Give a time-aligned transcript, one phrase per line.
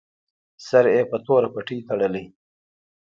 [0.67, 2.25] سر یې په توره پټۍ تړلی.